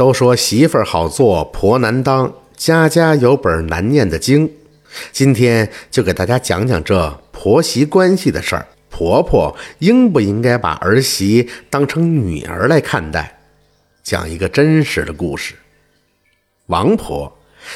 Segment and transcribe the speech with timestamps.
[0.00, 4.50] 都说媳妇儿好做，婆难当，家家有本难念的经。
[5.12, 8.66] 今天就给大家讲讲这婆媳关系的事儿。
[8.88, 13.40] 婆婆应不应该把儿媳当成女儿来看待？
[14.02, 15.54] 讲一个真实的故事。
[16.68, 17.30] 王婆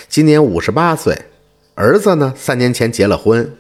[0.08, 1.14] 今年五十八岁，
[1.74, 3.54] 儿子呢三年前结了婚，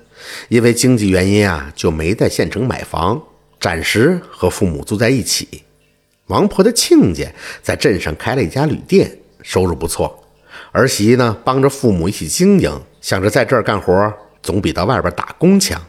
[0.48, 3.22] 因为经济原因啊，就没在县城买房，
[3.60, 5.64] 暂时和父母住在一起。
[6.28, 7.26] 王婆的亲家
[7.62, 10.24] 在镇上开了一家旅店，收入不错。
[10.72, 14.12] 儿媳呢帮着父母一起经营，想着在这儿干活
[14.42, 15.80] 总比到外边打工强。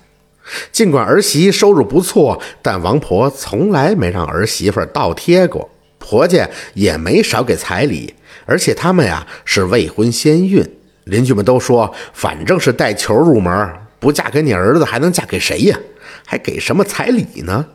[0.72, 5.70] 尽管儿媳收入不错，但王婆从来没让儿媳妇倒贴过，
[6.00, 8.13] 婆家也没少给彩礼。
[8.46, 10.63] 而且他们呀是未婚先孕，
[11.05, 15.80] 邻居们都说，反正是带球入门，不嫁给你儿子还能嫁给谁呀？
[16.26, 17.66] 还给什么彩礼呢？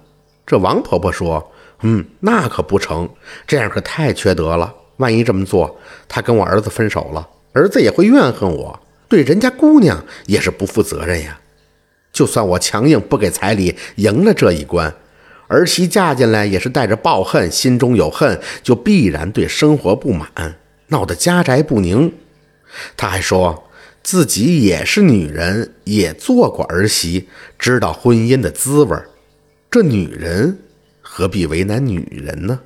[0.46, 3.08] 这王婆婆说：“嗯，那可不成，
[3.46, 4.74] 这样可太缺德了。
[4.96, 11.38] 万一这么做，她跟我儿子分手了，儿子也会怨恨我，对人家姑娘也是不负责任呀。”
[12.12, 14.92] 就算我强硬不给彩礼，赢了这一关，
[15.46, 20.28] 儿媳嫁进来也是带着抱恨，心中有恨，就必然对生活不满，
[20.88, 22.12] 闹得家宅不宁。
[22.96, 23.70] 他还说
[24.02, 29.09] 自己也是女人，也做过儿媳，知道婚姻的滋味儿。
[29.70, 30.58] 这女人
[31.00, 32.58] 何必为难女人呢？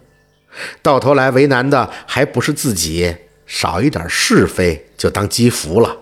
[0.81, 5.99] 到头来为难的还不是自己，少一点是非就当积福了。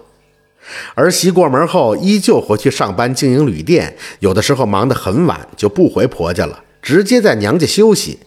[0.95, 8.21] 儿媳过门后，依旧回去上班经营旅店，有的时候忙得很晚，就不回婆家了，直接在娘家休息。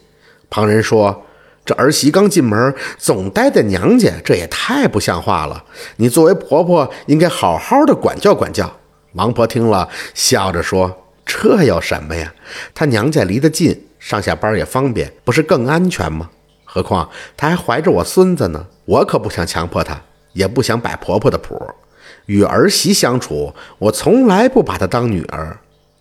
[0.50, 1.24] 旁人说
[1.64, 5.64] ：“这儿媳刚进门，总待在娘家，这也太不像话了。
[5.96, 8.78] 你作为婆婆，应该好好的管教管教。”
[9.14, 12.32] 王婆听了，笑着说：“这有什么呀？
[12.72, 16.30] 她娘家离得近，上下班也方便，不是更安全吗？
[16.64, 20.00] 何况她还怀着我孙子呢，我可不想强迫她，
[20.32, 21.60] 也不想摆婆婆的谱。”
[22.26, 25.56] 与儿媳相处，我从来不把她当女儿。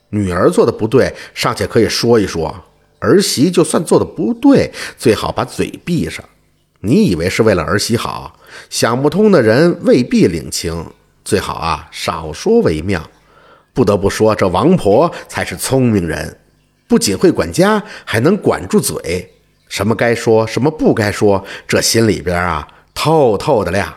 [0.10, 2.52] 女儿做的不对，尚且可以说一说；
[3.00, 6.24] 儿媳就算做的不对，最好把嘴闭上。
[6.80, 8.40] 你以为是为了儿媳好，
[8.70, 10.86] 想不通的人未必领情。
[11.24, 13.08] 最好啊，少说为妙。
[13.76, 16.36] 不得不说，这王婆才是聪明人，
[16.88, 19.30] 不仅会管家，还能管住嘴。
[19.68, 23.94] 什么该说，什么不该说，这心里边啊，透透的亮。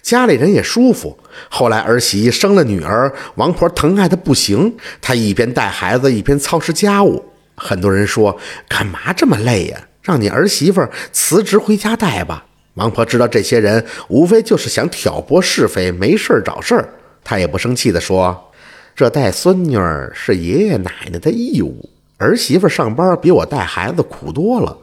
[0.00, 1.18] 家里人也舒服。
[1.50, 4.74] 后来儿媳生了女儿，王婆疼爱的不行。
[5.02, 7.22] 她一边带孩子，一边操持家务。
[7.54, 9.78] 很多人说：“干嘛这么累呀？
[10.00, 16.88] 让你儿媳妇辞职回家带吧。”王婆知道这些人无非就是想挑拨是非，没事找事儿。
[17.22, 18.51] 她也不生气地说
[18.94, 21.88] ：“这带孙女儿是爷爷奶奶的义务。
[22.18, 24.76] 儿媳妇上班比我带孩子苦多了。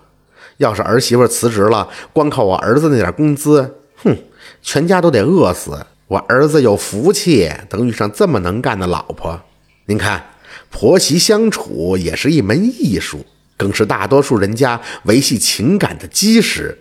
[0.58, 4.18] 要是儿媳妇辞职了，光靠我儿子那点工资，哼！”
[4.62, 5.86] 全家都得饿死。
[6.08, 9.40] 我儿子有福气，能遇上这么能干的老婆。
[9.86, 10.22] 您看，
[10.70, 13.26] 婆媳相处也是一门艺术，
[13.56, 16.78] 更是大多数人家维系情感的基石。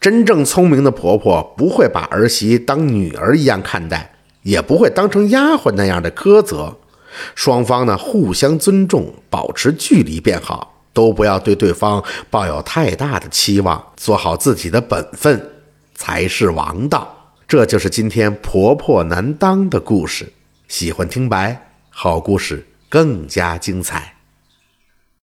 [0.00, 6.78] 真正聪明的婆婆不会把儿媳当女儿一样看待，也不会当成丫鬟那样的苛责。
[7.34, 15.50] 双方呢互相尊重，保持距离便好，都不要对对方抱有太大的期望，做好自己的本分。
[15.94, 20.32] 才是王道，这就是今天婆婆难当的故事。
[20.66, 24.19] 喜欢听白，好故事更加精彩。